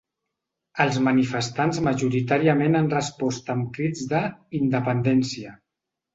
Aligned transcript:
Els 0.85 0.95
manifestants 1.07 1.79
majoritàriament 1.87 2.79
han 2.81 2.89
respost 2.95 3.53
amb 3.57 3.69
crits 3.77 4.09
de 4.17 4.25
‘Independència’. 4.63 5.55